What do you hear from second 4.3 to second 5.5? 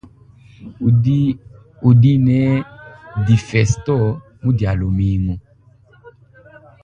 mu dialumingu.